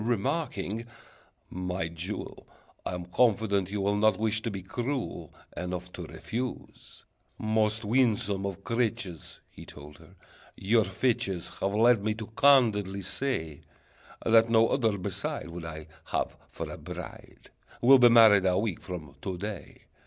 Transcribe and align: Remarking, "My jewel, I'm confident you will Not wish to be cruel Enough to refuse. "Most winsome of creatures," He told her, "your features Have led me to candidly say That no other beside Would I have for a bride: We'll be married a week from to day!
Remarking, 0.03 0.87
"My 1.51 1.87
jewel, 1.87 2.47
I'm 2.87 3.05
confident 3.05 3.69
you 3.69 3.81
will 3.81 3.95
Not 3.97 4.17
wish 4.17 4.41
to 4.41 4.49
be 4.49 4.63
cruel 4.63 5.31
Enough 5.55 5.93
to 5.93 6.07
refuse. 6.07 7.05
"Most 7.37 7.85
winsome 7.85 8.43
of 8.47 8.63
creatures," 8.63 9.41
He 9.51 9.63
told 9.63 9.99
her, 9.99 10.15
"your 10.57 10.85
features 10.85 11.51
Have 11.59 11.75
led 11.75 12.03
me 12.03 12.15
to 12.15 12.25
candidly 12.25 13.03
say 13.03 13.61
That 14.25 14.49
no 14.49 14.69
other 14.69 14.97
beside 14.97 15.49
Would 15.49 15.65
I 15.65 15.85
have 16.05 16.35
for 16.49 16.67
a 16.71 16.79
bride: 16.79 17.51
We'll 17.79 17.99
be 17.99 18.09
married 18.09 18.47
a 18.47 18.57
week 18.57 18.81
from 18.81 19.13
to 19.21 19.37
day! 19.37 19.83